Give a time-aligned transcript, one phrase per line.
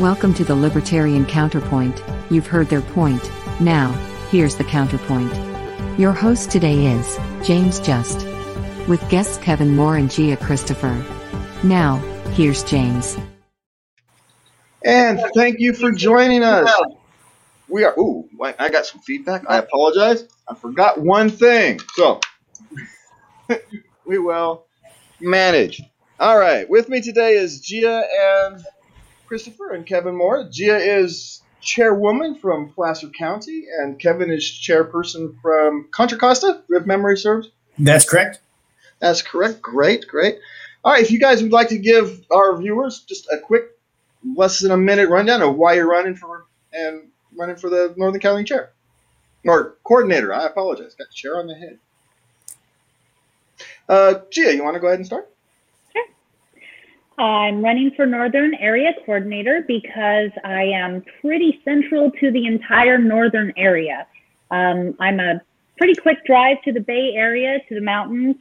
[0.00, 2.02] Welcome to the Libertarian Counterpoint.
[2.30, 3.22] You've heard their point.
[3.60, 3.92] Now,
[4.30, 5.30] here's the counterpoint.
[6.00, 8.26] Your host today is James Just,
[8.88, 11.04] with guests Kevin Moore and Gia Christopher.
[11.62, 11.96] Now,
[12.32, 13.18] here's James.
[14.86, 16.74] And thank you for joining us.
[17.68, 17.92] We are.
[18.00, 19.44] Ooh, I got some feedback.
[19.50, 20.26] I apologize.
[20.48, 21.78] I forgot one thing.
[21.92, 22.20] So
[24.06, 24.64] we will
[25.20, 25.82] manage.
[26.18, 26.66] All right.
[26.70, 28.64] With me today is Gia and
[29.30, 30.48] Christopher and Kevin Moore.
[30.50, 37.16] Gia is chairwoman from Placer County, and Kevin is chairperson from Contra Costa, if memory
[37.16, 37.48] serves.
[37.78, 38.40] That's correct.
[38.98, 39.62] That's correct.
[39.62, 40.40] Great, great.
[40.82, 41.00] All right.
[41.00, 43.66] If you guys would like to give our viewers just a quick,
[44.34, 47.02] less than a minute rundown of why you're running for and
[47.38, 48.72] running for the Northern County chair
[49.44, 50.34] or coordinator.
[50.34, 50.96] I apologize.
[50.96, 51.78] Got the chair on the head.
[53.88, 55.30] Uh, Gia, you want to go ahead and start?
[57.20, 63.52] I'm running for Northern Area Coordinator because I am pretty central to the entire Northern
[63.58, 64.06] area.
[64.50, 65.42] Um, I'm a
[65.76, 68.36] pretty quick drive to the Bay Area, to the mountains.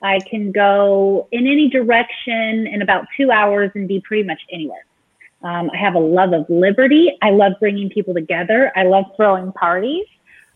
[0.00, 4.86] I can go in any direction in about two hours and be pretty much anywhere.
[5.42, 7.10] Um, I have a love of liberty.
[7.20, 8.72] I love bringing people together.
[8.74, 10.06] I love throwing parties.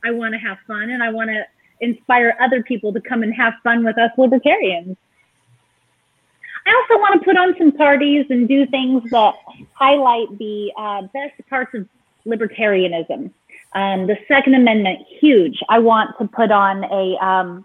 [0.02, 1.42] I want to have fun and I want to
[1.80, 4.96] inspire other people to come and have fun with us libertarians.
[6.66, 9.34] I also want to put on some parties and do things that
[9.74, 11.88] highlight the uh, best parts of
[12.26, 13.30] libertarianism.
[13.74, 15.60] Um, the Second Amendment, huge.
[15.68, 17.64] I want to put on a, um,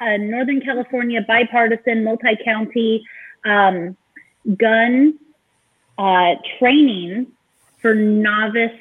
[0.00, 3.04] a Northern California bipartisan, multi county
[3.44, 3.96] um,
[4.56, 5.18] gun
[5.98, 7.28] uh, training
[7.80, 8.78] for novice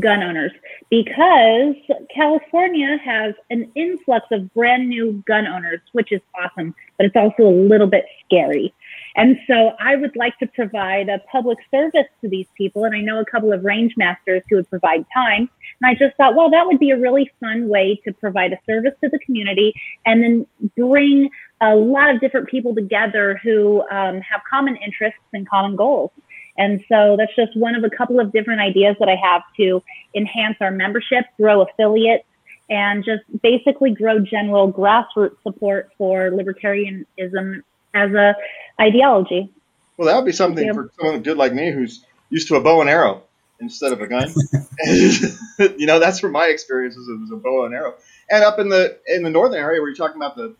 [0.00, 0.52] gun owners
[0.90, 1.74] because
[2.14, 7.48] California has an influx of brand new gun owners, which is awesome, but it's also
[7.48, 8.74] a little bit scary.
[9.16, 12.84] And so I would like to provide a public service to these people.
[12.84, 15.48] And I know a couple of range masters who would provide time.
[15.80, 18.58] And I just thought, well, that would be a really fun way to provide a
[18.66, 19.72] service to the community
[20.04, 20.46] and then
[20.76, 21.30] bring
[21.60, 26.10] a lot of different people together who um, have common interests and common goals.
[26.56, 29.82] And so that's just one of a couple of different ideas that I have to
[30.14, 32.24] enhance our membership, grow affiliates,
[32.70, 37.62] and just basically grow general grassroots support for libertarianism
[37.94, 38.34] as a
[38.80, 39.50] ideology.
[39.96, 42.80] Well, that would be something for someone good like me who's used to a bow
[42.80, 43.22] and arrow
[43.60, 44.32] instead of a gun.
[44.86, 47.08] you know, that's from my experiences.
[47.08, 47.94] as a bow and arrow.
[48.30, 50.54] And up in the in the northern area where you're talking about the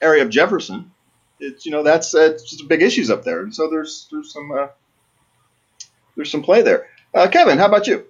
[0.00, 0.90] area of Jefferson,
[1.40, 4.32] it's you know that's uh, it's just big issues up there, and so there's there's
[4.32, 4.68] some uh,
[6.16, 6.88] there's some play there.
[7.14, 8.04] Uh, Kevin, how about you?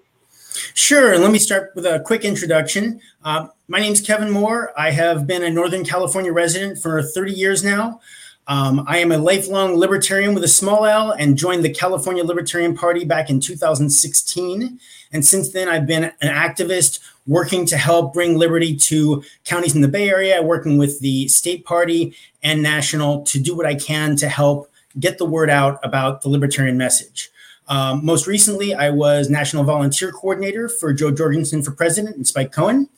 [0.75, 1.19] Sure.
[1.19, 3.01] Let me start with a quick introduction.
[3.25, 4.73] Uh, my name is Kevin Moore.
[4.79, 8.01] I have been a Northern California resident for 30 years now.
[8.47, 12.77] Um, I am a lifelong libertarian with a small L and joined the California Libertarian
[12.77, 14.79] Party back in 2016.
[15.13, 19.81] And since then, I've been an activist working to help bring liberty to counties in
[19.81, 24.15] the Bay Area, working with the state party and national to do what I can
[24.17, 24.71] to help
[25.01, 27.31] get the word out about the libertarian message.
[27.69, 32.53] Um, most recently, I was National Volunteer Coordinator for Jo Jorgensen for President and Spike
[32.53, 32.89] Cohen.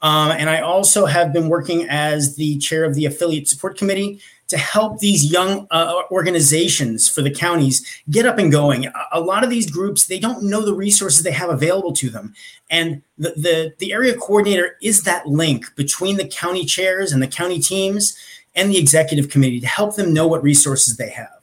[0.00, 4.20] Um, and I also have been working as the chair of the Affiliate Support Committee
[4.48, 8.90] to help these young uh, organizations for the counties get up and going.
[9.12, 12.34] A, lot of these groups, they don't know the resources they have available to them.
[12.70, 17.26] And the, the, the area coordinator is that link between the county chairs and the
[17.26, 18.16] county teams
[18.54, 21.37] and the executive committee to help them know what resources they have.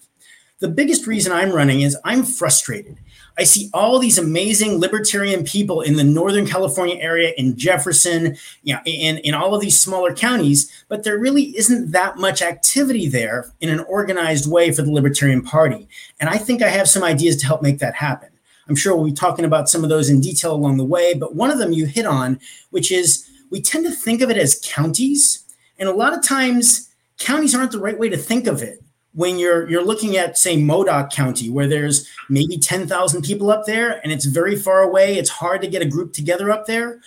[0.60, 2.98] The biggest reason I'm running is I'm frustrated.
[3.38, 8.74] I see all these amazing libertarian people in the Northern California area, in Jefferson, you
[8.74, 13.10] know, in, in all of these smaller counties, but there really isn't that much activity
[13.10, 15.90] there in an organized way for the Libertarian Party.
[16.22, 18.30] And I think I have some ideas to help make that happen.
[18.70, 21.36] I'm sure we'll be talking about some of those in detail along the way, but
[21.36, 22.40] one of them you hit on,
[22.70, 25.44] which is we tend to think of it as counties.
[25.78, 26.90] And a lot of times,
[27.20, 28.82] counties aren't the right way to think of it
[29.16, 34.00] when you're you're looking at say Modoc County where there's maybe 10,000 people up there
[34.04, 37.00] and it's very far away it's hard to get a group together up there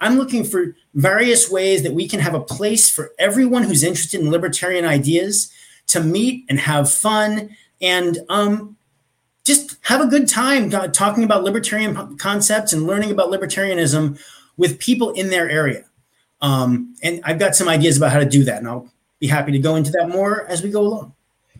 [0.00, 4.20] I'm looking for various ways that we can have a place for everyone who's interested
[4.20, 5.50] in libertarian ideas
[5.88, 8.76] to meet and have fun and um,
[9.44, 14.20] just have a good time talking about libertarian concepts and learning about libertarianism
[14.56, 15.84] with people in their area.
[16.40, 18.90] Um, and I've got some ideas about how to do that, and I'll
[19.20, 21.14] be happy to go into that more as we go along.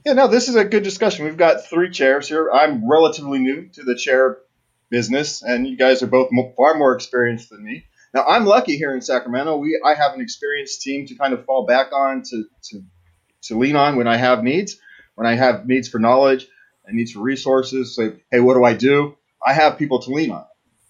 [0.06, 1.24] Yeah, no, this is a good discussion.
[1.24, 2.48] We've got three chairs here.
[2.48, 4.38] I'm relatively new to the chair
[4.88, 7.86] business, and you guys are both far more experienced than me.
[8.14, 9.56] Now, I'm lucky here in Sacramento.
[9.56, 12.84] We I have an experienced team to kind of fall back on to to
[13.46, 14.78] to lean on when I have needs,
[15.16, 16.46] when I have needs for knowledge
[16.84, 17.96] and needs for resources.
[17.96, 19.16] Say, hey, what do I do?
[19.44, 20.44] I have people to lean on.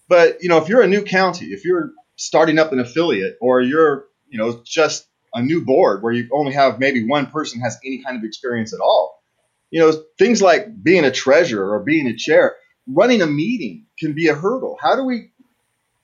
[0.07, 3.61] But you know, if you're a new county, if you're starting up an affiliate, or
[3.61, 7.77] you're you know just a new board where you only have maybe one person has
[7.85, 9.21] any kind of experience at all,
[9.69, 12.55] you know, things like being a treasurer or being a chair,
[12.87, 14.77] running a meeting can be a hurdle.
[14.81, 15.31] How do we,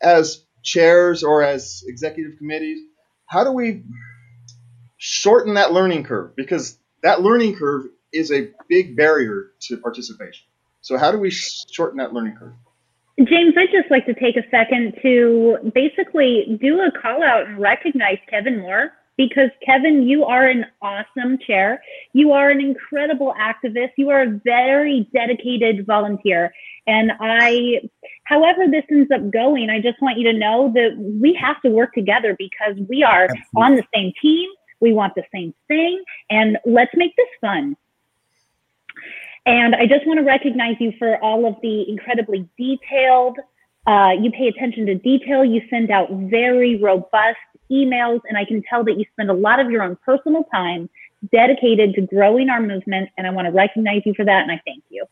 [0.01, 2.79] as chairs or as executive committees,
[3.25, 3.83] how do we
[4.97, 6.35] shorten that learning curve?
[6.35, 10.45] Because that learning curve is a big barrier to participation.
[10.81, 12.53] So how do we shorten that learning curve?
[13.17, 17.59] James, I'd just like to take a second to basically do a call out and
[17.59, 21.81] recognize Kevin Moore because Kevin, you are an awesome chair.
[22.13, 23.91] You are an incredible activist.
[23.97, 26.53] You are a very dedicated volunteer.
[26.87, 27.81] And I,
[28.25, 31.69] however this ends up going, I just want you to know that we have to
[31.69, 33.47] work together because we are Absolutely.
[33.55, 34.49] on the same team.
[34.79, 36.03] We want the same thing.
[36.29, 37.77] And let's make this fun.
[39.45, 43.37] And I just want to recognize you for all of the incredibly detailed,
[43.85, 45.43] uh, you pay attention to detail.
[45.43, 47.37] You send out very robust
[47.71, 50.89] emails, and I can tell that you spend a lot of your own personal time
[51.31, 53.09] dedicated to growing our movement.
[53.17, 55.05] And I want to recognize you for that, and I thank you.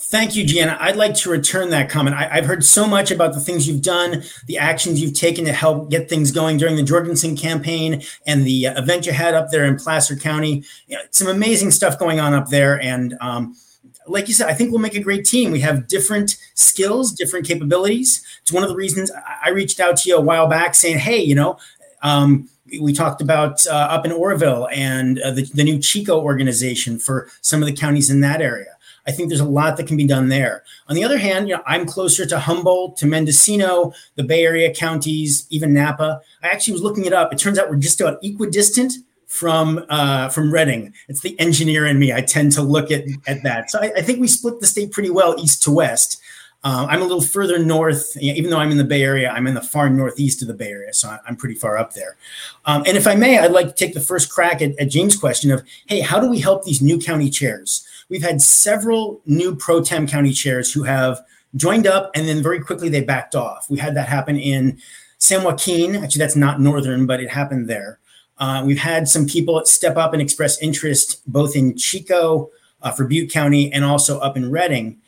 [0.00, 0.76] Thank you, Gianna.
[0.80, 2.14] I'd like to return that comment.
[2.14, 5.52] I, have heard so much about the things you've done, the actions you've taken to
[5.52, 9.50] help get things going during the Jorgensen campaign and the uh, event you had up
[9.50, 10.62] there in Placer County.
[10.86, 12.80] You know, some amazing stuff going on up there.
[12.80, 13.56] And um,
[14.08, 15.50] like you said, I think we'll make a great team.
[15.50, 18.24] We have different skills, different capabilities.
[18.42, 19.10] It's one of the reasons
[19.44, 21.58] I reached out to you a while back saying, hey, you know,
[22.02, 22.48] um,
[22.80, 27.28] we talked about uh, up in Oroville and uh, the, the new Chico organization for
[27.40, 28.74] some of the counties in that area.
[29.06, 30.64] I think there's a lot that can be done there.
[30.88, 34.72] On the other hand, you know, I'm closer to Humboldt, to Mendocino, the Bay Area
[34.72, 36.20] counties, even Napa.
[36.42, 37.32] I actually was looking it up.
[37.32, 38.92] It turns out we're just about equidistant
[39.28, 40.92] from uh, from Redding.
[41.08, 42.12] It's the engineer in me.
[42.12, 43.70] I tend to look at at that.
[43.70, 46.20] So I, I think we split the state pretty well, east to west.
[46.64, 49.30] Uh, I'm a little further north, even though I'm in the Bay Area.
[49.30, 52.16] I'm in the far northeast of the Bay Area, so I'm pretty far up there.
[52.64, 55.16] Um, and if I may, I'd like to take the first crack at, at James'
[55.16, 57.86] question of, hey, how do we help these new county chairs?
[58.08, 61.20] We've had several new pro tem county chairs who have
[61.54, 63.70] joined up and then very quickly they backed off.
[63.70, 64.80] We had that happen in
[65.18, 65.94] San Joaquin.
[65.94, 68.00] Actually, that's not northern, but it happened there.
[68.38, 72.50] Uh, we've had some people step up and express interest both in Chico
[72.82, 74.98] uh, for Butte County and also up in Redding.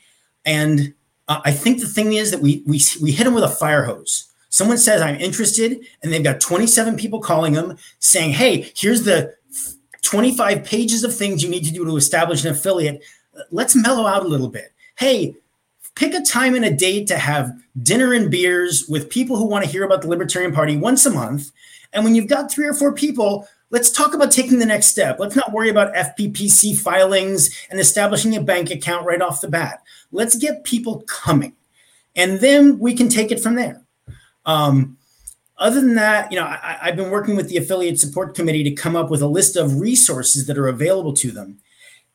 [0.44, 0.94] And
[1.28, 3.84] uh, I think the thing is that we, we, we hit them with a fire
[3.84, 4.26] hose.
[4.48, 9.34] Someone says, I'm interested, and they've got 27 people calling them saying, Hey, here's the
[10.02, 13.02] 25 pages of things you need to do to establish an affiliate.
[13.52, 14.72] Let's mellow out a little bit.
[14.98, 15.36] Hey,
[16.00, 17.52] pick a time and a date to have
[17.82, 21.10] dinner and beers with people who want to hear about the Libertarian Party once a
[21.10, 21.52] month.
[21.92, 25.18] And when you've got three or four people, let's talk about taking the next step.
[25.18, 29.82] Let's not worry about FPPC filings and establishing a bank account right off the bat.
[30.10, 31.52] Let's get people coming.
[32.16, 33.82] And then we can take it from there.
[34.46, 34.96] Um,
[35.58, 38.70] other than that, you know, I, have been working with the affiliate support committee to
[38.70, 41.58] come up with a list of resources that are available to them.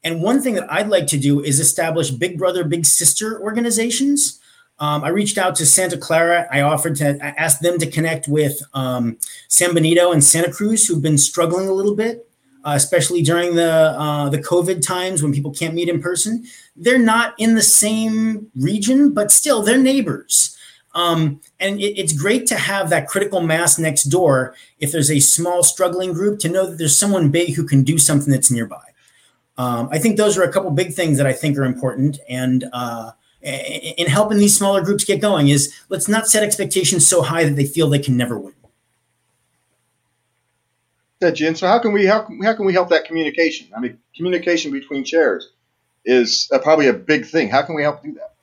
[0.05, 4.39] And one thing that I'd like to do is establish Big Brother, Big Sister organizations.
[4.77, 6.47] Um, I reached out to Santa Clara.
[6.51, 9.17] I offered to ask them to connect with um,
[9.47, 12.29] San Benito and Santa Cruz, who've been struggling a little bit,
[12.63, 16.45] uh, especially during the uh, the COVID times when people can't meet in person.
[16.75, 20.55] They're not in the same region, but still, they're neighbors.
[20.93, 25.19] Um, and it, it's great to have that critical mass next door if there's a
[25.19, 28.83] small struggling group to know that there's someone big who can do something that's nearby.
[29.57, 32.19] Um, I think those are a couple big things that I think are important.
[32.27, 37.21] And uh, in helping these smaller groups get going is let's not set expectations so
[37.21, 38.53] high that they feel they can never win.
[41.21, 41.55] Yeah, Jen.
[41.55, 43.67] So how can we how, how can we help that communication?
[43.75, 45.49] I mean, communication between chairs
[46.03, 47.49] is uh, probably a big thing.
[47.49, 48.33] How can we help do that?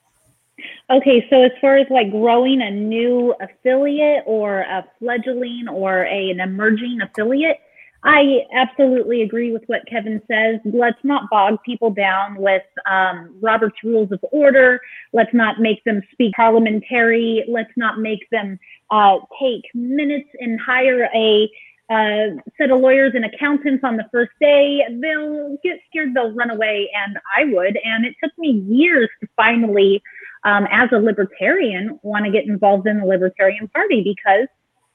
[0.91, 6.31] Okay, so as far as like growing a new affiliate or a fledgling or a,
[6.31, 7.59] an emerging affiliate,
[8.05, 10.59] I absolutely agree with what Kevin says.
[10.65, 14.81] Let's not bog people down with um, Robert's Rules of Order.
[15.13, 17.45] Let's not make them speak parliamentary.
[17.49, 18.59] Let's not make them
[18.91, 21.49] uh, take minutes and hire a
[21.91, 24.81] uh, set of lawyers and accountants on the first day.
[25.01, 27.79] They'll get scared, they'll run away, and I would.
[27.85, 30.03] And it took me years to finally
[30.45, 34.49] um, as a libertarian, want to get involved in the Libertarian Party because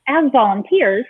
[0.07, 1.05] as volunteers,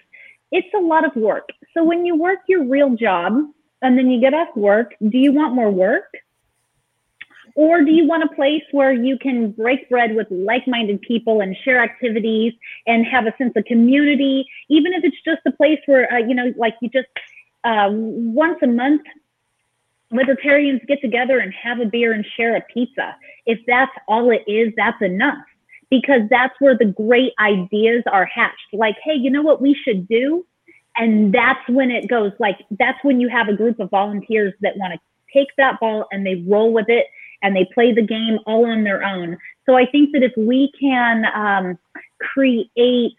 [0.52, 1.50] it's a lot of work.
[1.74, 3.34] So when you work your real job
[3.82, 6.12] and then you get off work, do you want more work?
[7.56, 11.42] Or do you want a place where you can break bread with like minded people
[11.42, 12.54] and share activities
[12.86, 16.36] and have a sense of community, even if it's just a place where, uh, you
[16.36, 17.08] know, like you just
[17.64, 19.02] uh, once a month
[20.12, 23.16] libertarians get together and have a beer and share a pizza.
[23.46, 25.44] if that's all it is, that's enough
[25.90, 28.74] because that's where the great ideas are hatched.
[28.74, 30.46] Like, hey, you know what we should do?
[30.98, 34.78] And that's when it goes like, that's when you have a group of volunteers that
[34.78, 35.00] want to
[35.34, 37.06] take that ball and they roll with it
[37.44, 39.38] and they play the game all on their own.
[39.66, 41.78] So I think that if we can um,
[42.20, 43.16] create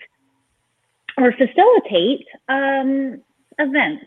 [1.17, 3.23] or facilitate um,
[3.59, 4.05] events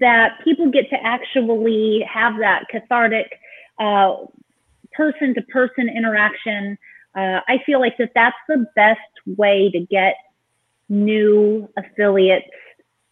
[0.00, 3.30] that people get to actually have that cathartic
[4.92, 6.76] person to person interaction,
[7.16, 10.14] uh, I feel like that that's the best way to get
[10.88, 12.46] new affiliates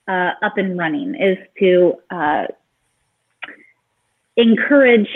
[0.08, 2.44] uh, up and running is to uh,
[4.36, 5.08] encourage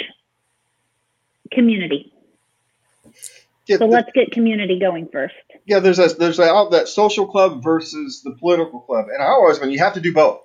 [1.53, 2.13] community.
[3.67, 5.35] Yeah, so the, let's get community going first.
[5.65, 9.61] Yeah, there's a, there's a, that social club versus the political club, and I always
[9.61, 10.41] when you have to do both.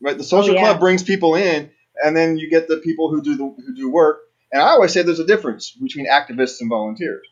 [0.00, 0.64] Right, the social oh, yeah.
[0.64, 1.70] club brings people in,
[2.04, 4.20] and then you get the people who do the who do work.
[4.52, 7.26] And I always say there's a difference between activists and volunteers.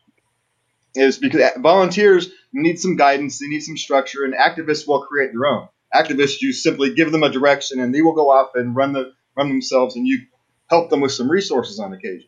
[0.95, 5.47] Is because volunteers need some guidance, they need some structure, and activists will create their
[5.47, 5.67] own.
[5.93, 9.13] Activists, you simply give them a direction, and they will go off and run the
[9.35, 10.21] run themselves, and you
[10.69, 12.27] help them with some resources on occasion.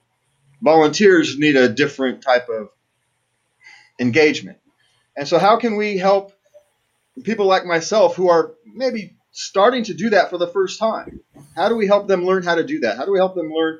[0.61, 2.69] Volunteers need a different type of
[3.99, 4.57] engagement.
[5.15, 6.33] And so, how can we help
[7.23, 11.21] people like myself who are maybe starting to do that for the first time?
[11.55, 12.97] How do we help them learn how to do that?
[12.97, 13.79] How do we help them learn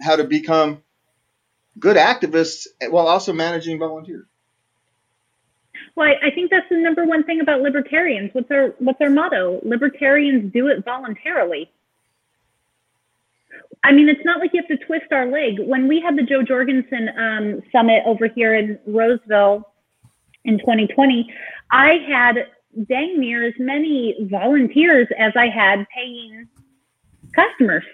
[0.00, 0.82] how to become
[1.78, 4.26] good activists while also managing volunteers?
[5.96, 8.30] Well, I, think that's the number one thing about libertarians.
[8.32, 9.60] What's our what's our motto?
[9.62, 11.70] Libertarians do it voluntarily.
[13.84, 15.60] I mean, it's not like you have to twist our leg.
[15.60, 19.70] When we had the Jo Jorgensen um, summit over here in Roseville
[20.44, 21.32] in 2020,
[21.70, 22.46] I had
[22.88, 26.48] dang near as many volunteers as I had paying
[27.34, 27.84] customers.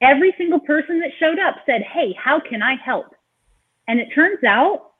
[0.00, 3.14] Every single person that showed up said, Hey, how can I help?
[3.88, 4.90] And it turns out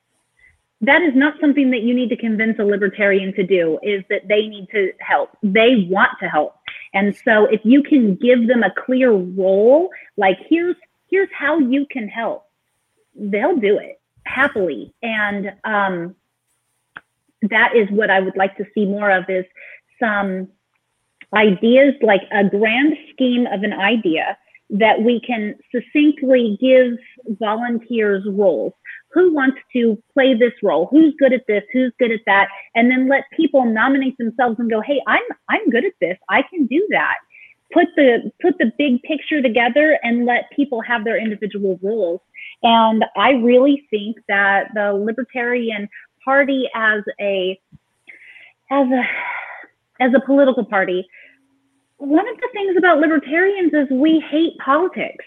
[0.83, 4.29] that is not something that you need to convince a libertarian to do, is that
[4.29, 5.37] they need to help.
[5.43, 6.55] They want to help.
[6.95, 10.77] And so if you can give them a clear role, like here's
[11.09, 12.47] here's how you can help,
[13.15, 14.95] they'll do it happily.
[15.03, 16.15] And um,
[17.43, 19.45] that is what I would like to see more of is
[19.99, 20.49] some
[21.35, 24.37] ideas like a grand scheme of an idea
[24.71, 26.99] that we can succinctly give
[27.39, 28.73] volunteers roles.
[29.13, 30.87] Who wants to play this role?
[30.91, 31.65] Who's good at this?
[31.73, 32.49] Who's good at that?
[32.77, 36.17] And then let people nominate themselves and go, "Hey, I'm I'm good at this.
[36.29, 37.17] I can do that."
[37.73, 42.21] Put the put the big picture together and let people have their individual roles.
[42.63, 45.89] And I really think that the Libertarian
[46.25, 47.59] Party as a
[48.71, 49.03] as a
[50.01, 51.07] as a political party
[52.01, 55.25] one of the things about libertarians is we hate politics.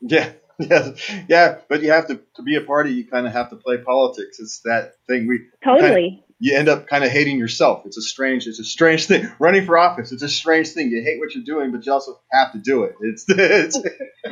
[0.00, 0.90] Yeah, yeah,
[1.28, 1.58] yeah.
[1.68, 2.92] But you have to to be a party.
[2.92, 4.38] You kind of have to play politics.
[4.40, 6.10] It's that thing we totally.
[6.10, 7.86] Kinda, you end up kind of hating yourself.
[7.86, 8.46] It's a strange.
[8.46, 9.30] It's a strange thing.
[9.38, 10.12] Running for office.
[10.12, 10.90] It's a strange thing.
[10.90, 12.94] You hate what you're doing, but you also have to do it.
[13.00, 13.24] It's.
[13.28, 13.80] it's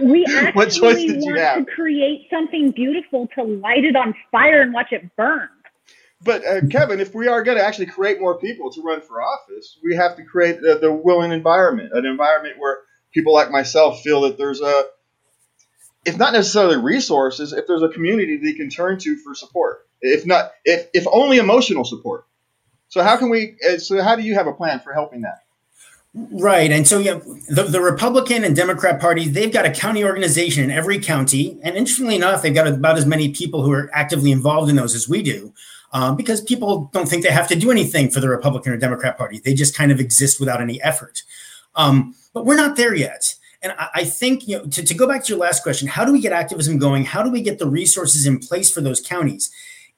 [0.03, 1.65] we actually what choice did want you have?
[1.65, 5.49] to create something beautiful to light it on fire and watch it burn.
[6.25, 9.23] But uh, Kevin, if we are going to actually create more people to run for
[9.23, 12.79] office, we have to create the, the willing environment, an environment where
[13.13, 14.85] people like myself feel that there's a,
[16.07, 20.27] if not necessarily resources, if there's a community they can turn to for support, if
[20.27, 22.27] not, if if only emotional support.
[22.89, 23.57] So how can we?
[23.69, 25.45] Uh, so how do you have a plan for helping that?
[26.15, 26.71] Right.
[26.71, 30.71] And so, yeah, the, the Republican and Democrat parties, they've got a county organization in
[30.71, 31.59] every county.
[31.65, 34.95] And interestingly enough, they've got about as many people who are actively involved in those
[34.95, 35.53] as we do
[35.95, 39.17] um, because people don't think they have to do anything for the Republican or Democrat
[39.17, 39.39] Party.
[39.39, 41.23] They just kind of exist without any effort.
[41.77, 43.35] Um, but we're not there yet.
[43.63, 46.05] And I, I think, you know, to, to go back to your last question, how
[46.05, 47.05] do we get activism going?
[47.05, 49.51] How do we get the resources in place for those counties?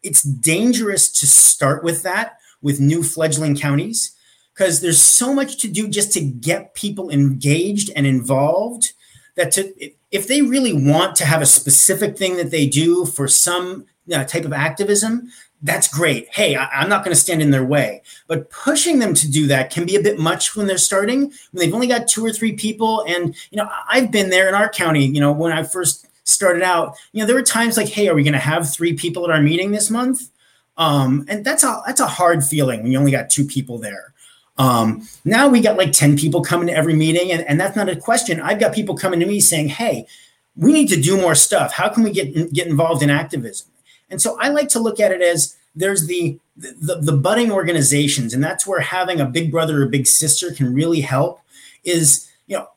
[0.02, 4.14] It's dangerous to start with that with new fledgling counties
[4.54, 8.92] because there's so much to do just to get people engaged and involved
[9.36, 13.28] that to if they really want to have a specific thing that they do for
[13.28, 15.30] some uh, type of activism
[15.62, 16.28] that's great.
[16.28, 18.02] Hey, I, am not going to stand in their way.
[18.26, 21.60] But pushing them to do that can be a bit much when they're starting, when
[21.60, 23.04] they've only got two or three people.
[23.08, 26.62] And, you know, I've been there in our county, you know, when I first started
[26.62, 29.24] out, you know, there were times like, hey, are we going to have three people
[29.24, 30.30] at our meeting this month?
[30.76, 34.12] Um, and that's a that's a hard feeling when you only got two people there.
[34.58, 37.88] Um, now we got like 10 people coming to every meeting, and, and that's not
[37.88, 38.40] a question.
[38.40, 40.06] I've got people coming to me saying, hey,
[40.54, 41.72] we need to do more stuff.
[41.72, 43.68] How can we get get involved in activism?
[44.10, 48.32] And so I like to look at it as there's the, the the budding organizations,
[48.32, 51.40] and that's where having a big brother or big sister can really help.
[51.84, 52.68] Is you know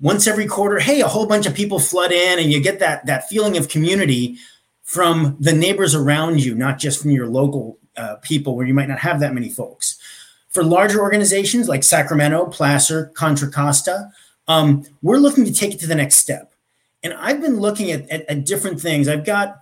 [0.00, 3.06] once every quarter, hey, a whole bunch of people flood in and you get that
[3.06, 4.38] that feeling of community
[4.82, 8.88] from the neighbors around you, not just from your local uh, people where you might
[8.88, 9.98] not have that many folks.
[10.48, 14.10] For larger organizations like Sacramento, Placer, Contra Costa,
[14.48, 16.54] um, we're looking to take it to the next step.
[17.02, 19.08] And I've been looking at, at, at different things.
[19.08, 19.60] I've got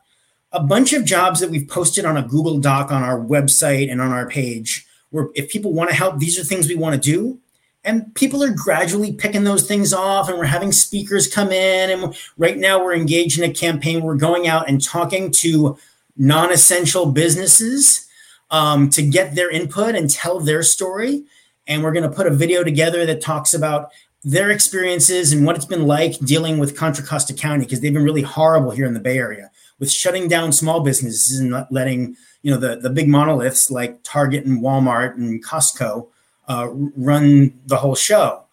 [0.54, 4.00] a bunch of jobs that we've posted on a Google Doc on our website and
[4.00, 7.00] on our page where if people want to help, these are things we want to
[7.00, 7.38] do.
[7.82, 12.16] And people are gradually picking those things off and we're having speakers come in and
[12.38, 15.76] right now we're engaged in a campaign we're going out and talking to
[16.16, 18.08] non-essential businesses
[18.50, 21.24] um, to get their input and tell their story.
[21.66, 23.90] And we're going to put a video together that talks about
[24.22, 28.04] their experiences and what it's been like dealing with contra costa county because they've been
[28.04, 32.50] really horrible here in the bay area with shutting down small businesses and letting you
[32.50, 36.08] know the, the big monoliths like target and walmart and costco
[36.48, 38.44] uh, run the whole show.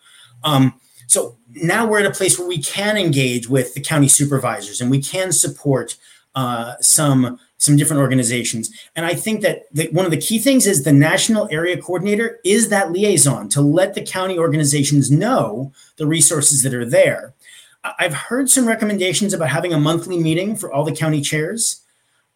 [0.44, 0.74] Um,
[1.08, 4.90] so now we're at a place where we can engage with the county supervisors and
[4.90, 5.98] we can support
[6.36, 8.72] uh, some some different organizations.
[8.96, 12.40] And I think that the, one of the key things is the national area coordinator
[12.44, 17.36] is that liaison to let the county organizations know the resources that are there.
[17.84, 21.82] I've heard some recommendations about having a monthly meeting for all the county chairs.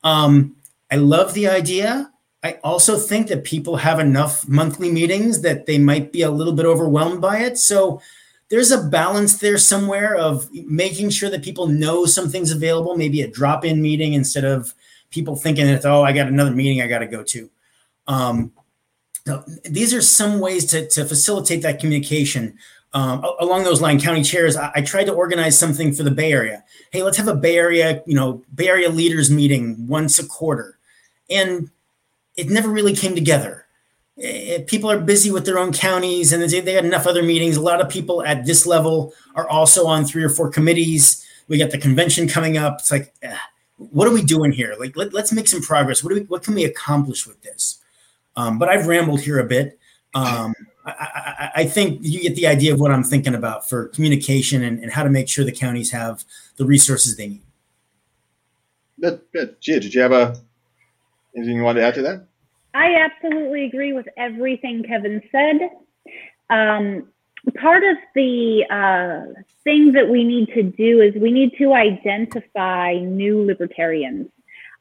[0.03, 0.55] Um,
[0.91, 2.11] I love the idea.
[2.43, 6.53] I also think that people have enough monthly meetings that they might be a little
[6.53, 7.57] bit overwhelmed by it.
[7.57, 8.01] So
[8.49, 13.27] there's a balance there somewhere of making sure that people know something's available, maybe a
[13.27, 14.73] drop in meeting instead of
[15.09, 17.49] people thinking that, oh, I got another meeting I got to go to.
[18.07, 18.51] Um,
[19.63, 22.57] these are some ways to, to facilitate that communication.
[22.95, 26.31] Um, along those line, county chairs, I, I, tried to organize something for the Bay
[26.31, 26.63] Area.
[26.91, 30.79] Hey, let's have a Bay Area, you know, Bay Area leaders meeting once a quarter.
[31.29, 31.69] And
[32.37, 33.65] it never really came together.
[34.15, 37.21] It, eh, people are busy with their own counties and they, they got enough other
[37.21, 37.57] meetings.
[37.57, 41.21] A lot of people at this level are also on three or four committees.
[41.49, 42.77] We got the convention coming up.
[42.79, 43.35] It's like, eh,
[43.75, 44.73] what are we doing here?
[44.79, 46.01] Like, let, us make some progress.
[46.01, 47.83] What do we, what can we accomplish with this?
[48.37, 49.77] Um, but I've rambled here a bit.
[50.13, 50.53] Um,
[50.85, 54.63] I, I, I, think you get the idea of what I'm thinking about for communication
[54.63, 56.23] and, and how to make sure the counties have
[56.57, 57.43] the resources they need.
[59.01, 59.61] Good, good.
[59.61, 60.37] Gia, did you have a
[61.35, 62.27] Anything you wanted to add to that?
[62.73, 65.69] I absolutely agree with everything Kevin said.
[66.49, 67.09] Um,
[67.59, 72.93] part of the uh, thing that we need to do is we need to identify
[72.95, 74.27] new libertarians.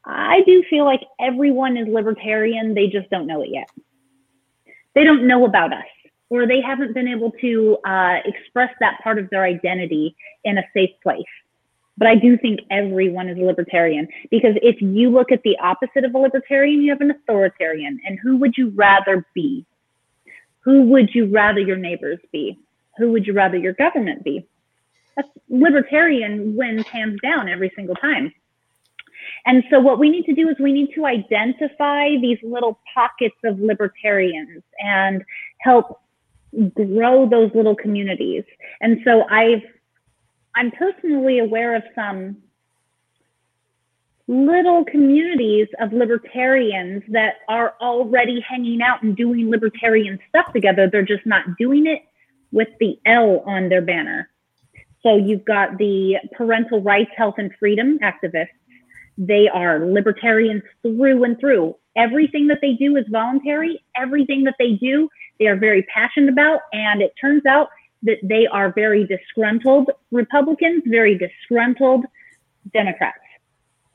[0.05, 3.69] I do feel like everyone is libertarian, they just don't know it yet.
[4.95, 5.85] They don't know about us,
[6.35, 10.63] or they haven't been able to uh, express that part of their identity in a
[10.75, 11.23] safe place.
[11.97, 16.05] But I do think everyone is a libertarian because if you look at the opposite
[16.05, 18.01] of a libertarian, you have an authoritarian.
[18.05, 19.65] And who would you rather be?
[20.65, 22.59] Who would you rather your neighbors be?
[22.99, 24.45] Who would you rather your government be?
[25.17, 28.33] A libertarian wins hands down every single time.
[29.47, 33.37] And so what we need to do is we need to identify these little pockets
[33.45, 35.23] of libertarians and
[35.61, 36.01] help
[36.75, 38.45] grow those little communities.
[38.81, 39.63] And so I've
[40.57, 42.37] I'm personally aware of some
[44.27, 50.89] little communities of libertarians that are already hanging out and doing libertarian stuff together.
[50.91, 52.03] They're just not doing it
[52.53, 54.31] with the L on their banner.
[55.03, 58.49] So you've got the parental rights, health, and freedom activists.
[59.19, 61.77] They are libertarians through and through.
[61.95, 63.85] Everything that they do is voluntary.
[63.97, 66.61] Everything that they do, they are very passionate about.
[66.73, 67.69] And it turns out
[68.03, 72.05] that they are very disgruntled Republicans, very disgruntled
[72.73, 73.19] Democrats,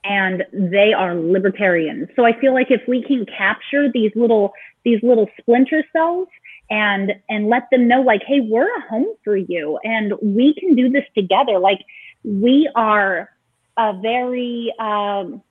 [0.04, 2.10] and they are libertarians.
[2.16, 4.54] So I feel like if we can capture these little
[4.86, 6.28] these little splinter cells
[6.70, 10.74] and and let them know like hey we're a home for you and we can
[10.74, 11.80] do this together like
[12.24, 13.30] we are
[13.78, 15.42] a very um,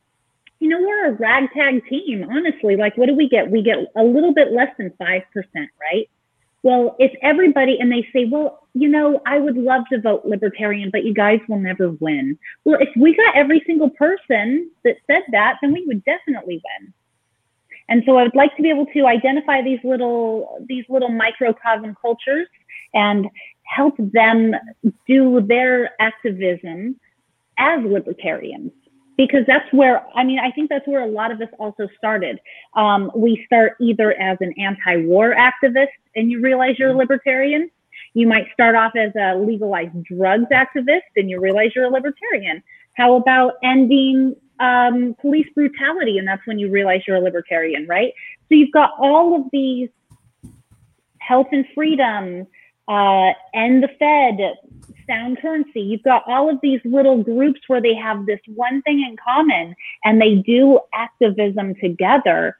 [0.61, 4.03] you know we're a ragtag team honestly like what do we get we get a
[4.03, 5.23] little bit less than 5%
[5.81, 6.09] right
[6.63, 10.91] well, if everybody, and they say, well, you know, I would love to vote libertarian,
[10.91, 12.37] but you guys will never win.
[12.65, 16.93] Well, if we got every single person that said that, then we would definitely win.
[17.89, 21.97] And so I would like to be able to identify these little, these little microcosm
[22.01, 22.49] cultures
[22.93, 23.29] and
[23.63, 24.53] help them
[25.07, 26.99] do their activism
[27.57, 28.73] as libertarians
[29.19, 32.41] because that's where I mean I think that's where a lot of this also started.
[32.75, 37.71] Um, we start either as an anti-war activist and you realize you're a libertarian.
[38.15, 42.63] You might start off as a legalized drugs activist and you realize you're a libertarian.
[42.95, 48.13] How about ending um, police brutality and that's when you realize you're a libertarian, right?
[48.49, 49.91] So you've got all of these
[51.19, 52.47] health and freedom,
[52.87, 54.55] uh, End the Fed,
[55.09, 55.81] Sound Currency.
[55.81, 59.75] You've got all of these little groups where they have this one thing in common
[60.05, 62.57] and they do activism together.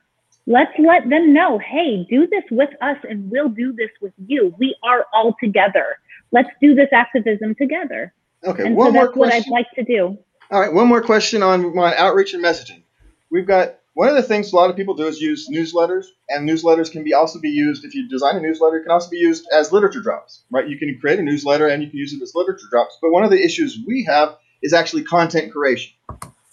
[0.47, 4.55] Let's let them know, hey, do this with us and we'll do this with you.
[4.59, 5.99] We are all together.
[6.33, 8.13] Let's do this activism together.
[8.45, 9.53] Okay, And one so more that's what I'd question.
[9.53, 10.19] like to do.
[10.51, 12.83] All right, one more question on, on outreach and messaging.
[13.31, 16.49] We've got one of the things a lot of people do is use newsletters, and
[16.49, 18.77] newsletters can be also be used if you design a newsletter.
[18.77, 20.69] It can also be used as literature drops, right?
[20.69, 22.97] You can create a newsletter and you can use it as literature drops.
[23.03, 25.95] But one of the issues we have is actually content creation.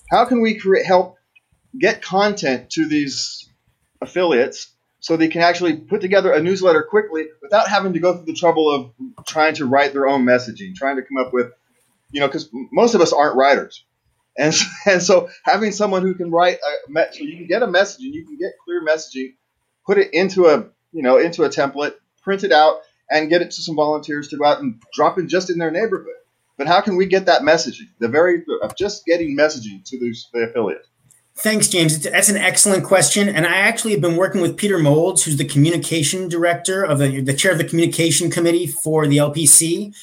[0.09, 1.17] How can we create help
[1.77, 3.47] get content to these
[4.01, 8.25] affiliates so they can actually put together a newsletter quickly without having to go through
[8.25, 11.51] the trouble of trying to write their own messaging, trying to come up with,
[12.09, 13.85] you know, because most of us aren't writers.
[14.37, 17.63] And, s- and so having someone who can write a me- so you can get
[17.63, 19.35] a message and you can get clear messaging,
[19.85, 22.77] put it into a you know into a template, print it out,
[23.09, 25.71] and get it to some volunteers to go out and drop it just in their
[25.71, 26.13] neighborhood.
[26.57, 27.89] But how can we get that messaging?
[27.99, 30.87] The very of just getting messaging to those the affiliates.
[31.37, 31.99] Thanks, James.
[31.99, 33.27] That's an excellent question.
[33.27, 37.19] And I actually have been working with Peter Molds, who's the communication director of the,
[37.19, 39.93] the chair of the communication committee for the LPC,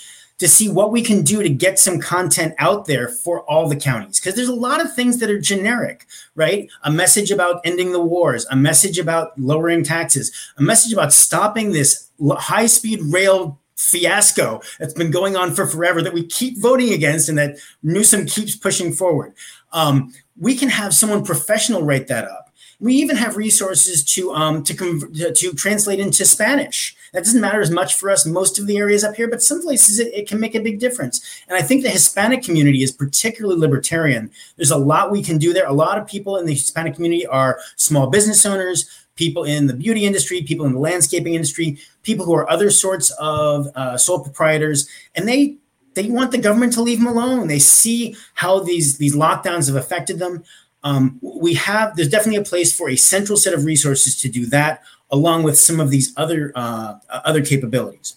[0.42, 3.76] to see what we can do to get some content out there for all the
[3.76, 4.18] counties.
[4.18, 6.68] Because there's a lot of things that are generic, right?
[6.82, 11.70] A message about ending the wars, a message about lowering taxes, a message about stopping
[11.70, 16.92] this high speed rail fiasco that's been going on for forever that we keep voting
[16.92, 19.34] against and that Newsom keeps pushing forward.
[19.70, 22.52] Um, we can have someone professional write that up.
[22.80, 26.96] We even have resources to um, to, to translate into Spanish.
[27.12, 29.62] That doesn't matter as much for us, most of the areas up here, but some
[29.62, 31.20] places it, it can make a big difference.
[31.46, 34.30] And I think the Hispanic community is particularly libertarian.
[34.56, 35.66] There's a lot we can do there.
[35.66, 39.74] A lot of people in the Hispanic community are small business owners, people in the
[39.74, 44.20] beauty industry, people in the landscaping industry, people who are other sorts of uh, sole
[44.20, 45.56] proprietors, and they
[45.94, 47.48] they want the government to leave them alone.
[47.48, 50.44] They see how these these lockdowns have affected them.
[50.84, 54.46] Um, we have there's definitely a place for a central set of resources to do
[54.46, 58.16] that, along with some of these other uh, other capabilities.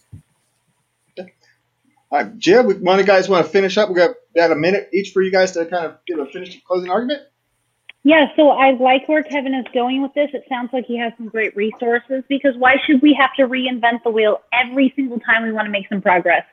[2.12, 3.89] All right, Jim, we of you guys want to finish up?
[3.89, 6.63] We got about a minute each for you guys to kind of give a finished
[6.63, 7.23] closing argument.
[8.03, 10.29] Yeah, so I like where Kevin is going with this.
[10.34, 14.03] It sounds like he has some great resources because why should we have to reinvent
[14.03, 16.43] the wheel every single time we want to make some progress?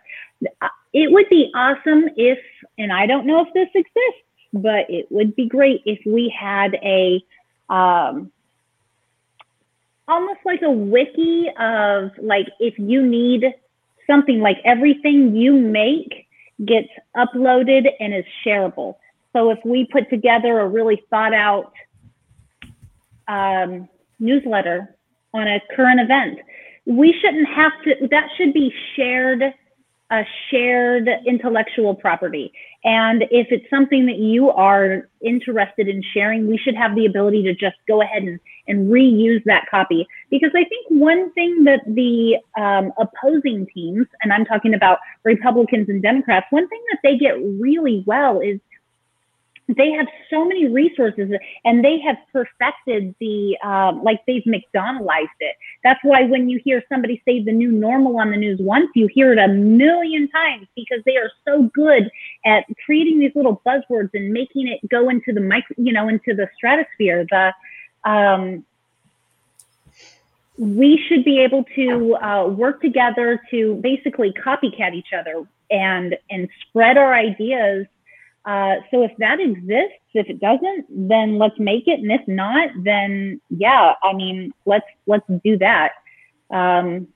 [0.62, 2.38] Uh, It would be awesome if,
[2.78, 4.24] and I don't know if this exists,
[4.54, 7.22] but it would be great if we had a,
[7.68, 8.32] um,
[10.08, 13.44] almost like a wiki of like if you need
[14.06, 16.26] something like everything you make
[16.64, 18.96] gets uploaded and is shareable.
[19.32, 21.72] So if we put together a really thought out
[23.28, 23.88] um,
[24.18, 24.94] newsletter
[25.32, 26.40] on a current event,
[26.84, 29.42] we shouldn't have to, that should be shared,
[30.12, 32.52] a shared intellectual property.
[32.84, 37.42] And if it's something that you are interested in sharing, we should have the ability
[37.44, 40.06] to just go ahead and, and reuse that copy.
[40.30, 45.88] Because I think one thing that the um, opposing teams, and I'm talking about Republicans
[45.88, 48.60] and Democrats, one thing that they get really well is
[49.68, 51.30] they have so many resources
[51.64, 55.56] and they have perfected the um, like they've mcdonaldized it.
[55.84, 59.08] That's why when you hear somebody say the new normal on the news once you
[59.12, 62.10] hear it a million times because they are so good
[62.44, 66.34] at creating these little buzzwords and making it go into the mic you know into
[66.34, 67.26] the stratosphere.
[67.30, 67.52] The
[68.04, 68.64] um,
[70.58, 76.48] we should be able to uh, work together to basically copycat each other and and
[76.68, 77.86] spread our ideas
[78.44, 82.70] uh, so if that exists, if it doesn't, then let's make it, and if not,
[82.82, 85.92] then yeah, I mean, let's let's do that.
[86.50, 87.08] Um,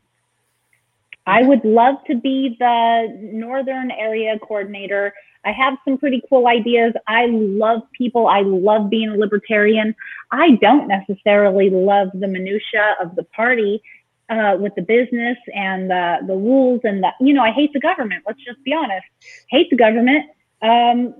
[1.26, 5.12] I would love to be the northern area coordinator.
[5.44, 6.92] I have some pretty cool ideas.
[7.08, 8.28] I love people.
[8.28, 9.94] I love being a libertarian.
[10.30, 13.82] I don't necessarily love the minutia of the party
[14.28, 17.80] uh, with the business and the the rules and the you know I hate the
[17.80, 18.24] government.
[18.26, 19.06] Let's just be honest.
[19.48, 20.30] Hate the government.
[20.62, 21.14] Um,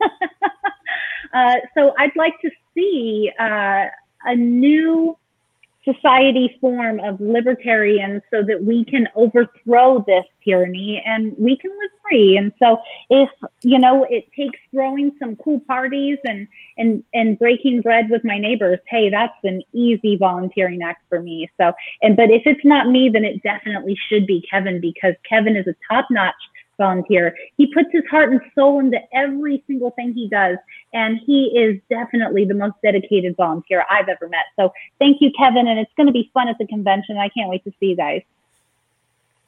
[1.32, 3.86] uh, so I'd like to see uh,
[4.24, 5.16] a new
[5.84, 11.90] society form of libertarians so that we can overthrow this tyranny and we can live
[12.02, 12.36] free.
[12.36, 12.78] And so
[13.10, 13.28] if,
[13.62, 16.46] you know, it takes throwing some cool parties and,
[16.78, 21.50] and, and breaking bread with my neighbors, hey, that's an easy volunteering act for me.
[21.60, 25.56] So, and, but if it's not me, then it definitely should be Kevin because Kevin
[25.56, 26.34] is a top notch
[26.78, 27.34] volunteer.
[27.56, 30.56] He puts his heart and soul into every single thing he does.
[30.92, 34.46] And he is definitely the most dedicated volunteer I've ever met.
[34.56, 35.68] So thank you, Kevin.
[35.68, 37.16] And it's going to be fun at the convention.
[37.16, 38.22] I can't wait to see you guys.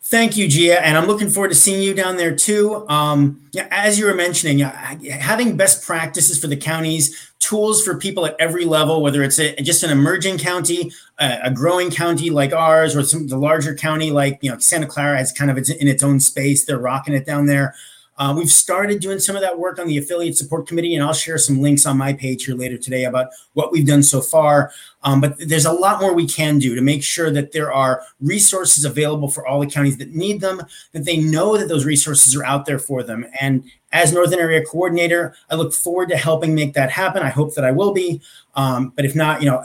[0.06, 2.86] Thank you, Gia, and I'm looking forward to seeing you down there too.
[2.90, 8.26] Um, yeah, as you were mentioning, having best practices for the counties, tools for people
[8.26, 12.94] at every level, whether it's a, just an emerging county, a, growing county like ours,
[12.94, 16.02] or some the larger county like you know Santa Clara has kind of in its
[16.02, 16.66] own space.
[16.66, 17.74] They're rocking it down there.
[18.16, 21.12] Uh, we've started doing some of that work on the affiliate support committee, and I'll
[21.12, 24.72] share some links on my page here later today about what we've done so far.
[25.02, 28.02] Um, but there's a lot more we can do to make sure that there are
[28.20, 32.34] resources available for all the counties that need them, that they know that those resources
[32.36, 33.26] are out there for them.
[33.40, 37.22] And as Northern Area Coordinator, I look forward to helping make that happen.
[37.22, 38.20] I hope that I will be.
[38.54, 39.62] Um, but if not, you know,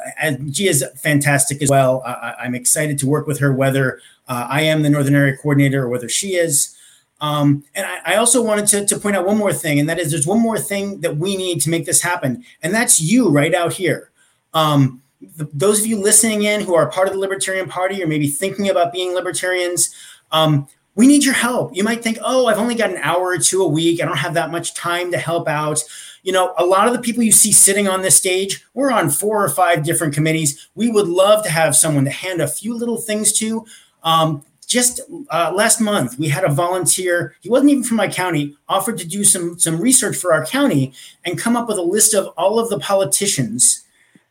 [0.50, 2.04] Gia is fantastic as well.
[2.06, 5.84] I, am excited to work with her, whether uh, I am the Northern Area Coordinator
[5.84, 6.76] or whether she is.
[7.22, 10.00] Um, and I, I, also wanted to, to point out one more thing, and that
[10.00, 13.30] is there's one more thing that we need to make this happen, and that's you
[13.30, 14.10] right out here.
[14.54, 18.28] Um, those of you listening in who are part of the Libertarian Party or maybe
[18.28, 19.94] thinking about being libertarians,
[20.32, 21.76] um, we need your help.
[21.76, 24.02] You might think, oh, I've only got an hour or two a week.
[24.02, 25.84] I don't have that much time to help out.
[26.24, 29.10] You know, a lot of the people you see sitting on this stage, we're on
[29.10, 30.70] four or five different committees.
[30.76, 33.66] We would love to have someone to hand a few little things to.
[34.04, 35.02] Um, just
[35.32, 39.06] uh, last month we had a volunteer he wasn't even from my county offered to
[39.06, 40.94] do some some research for our county
[41.26, 43.84] and come up with a list of all of the politicians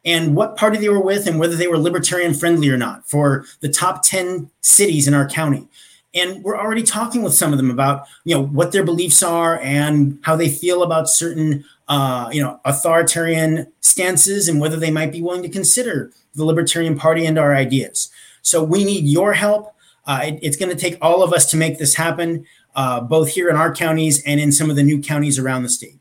[0.04, 3.44] and what party they were with and whether they were libertarian friendly or not for
[3.60, 5.68] the top 10 cities in our county.
[6.14, 9.60] And we're already talking with some of them about you know what their beliefs are
[9.60, 15.12] and how they feel about certain uh, you know authoritarian stances and whether they might
[15.12, 18.10] be willing to consider the libertarian party and our ideas.
[18.40, 19.74] So we need your help
[20.08, 23.28] uh, it, it's going to take all of us to make this happen, uh, both
[23.28, 26.00] here in our counties and in some of the new counties around the state.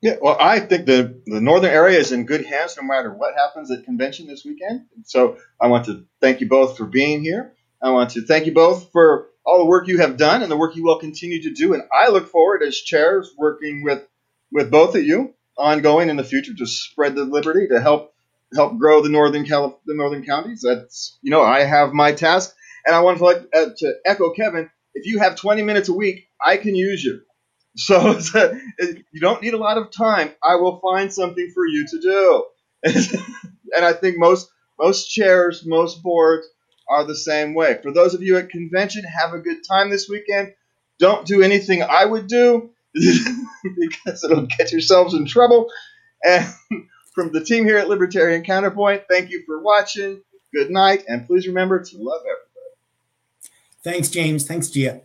[0.00, 3.34] Yeah, well, I think the, the northern area is in good hands no matter what
[3.34, 4.86] happens at convention this weekend.
[5.04, 7.54] So I want to thank you both for being here.
[7.82, 10.56] I want to thank you both for all the work you have done and the
[10.56, 11.74] work you will continue to do.
[11.74, 14.06] And I look forward as chairs working with
[14.52, 18.14] with both of you ongoing in the future to spread the liberty to help
[18.54, 20.62] help grow the northern Calif- the northern counties.
[20.62, 22.54] That's you know I have my task
[22.86, 24.70] and I want to like uh, to echo Kevin.
[24.94, 27.20] If you have 20 minutes a week, I can use you.
[27.78, 30.30] So, so you don't need a lot of time.
[30.42, 32.44] I will find something for you to do.
[33.76, 36.46] and I think most most chairs, most boards
[36.88, 37.78] are the same way.
[37.82, 40.54] For those of you at convention, have a good time this weekend.
[40.98, 45.68] Don't do anything I would do because it'll get yourselves in trouble.
[46.24, 46.46] And
[47.14, 50.22] from the team here at Libertarian Counterpoint, thank you for watching.
[50.54, 52.45] Good night, and please remember to love everyone.
[53.86, 54.44] Thanks, James.
[54.44, 55.00] Thanks, Gia.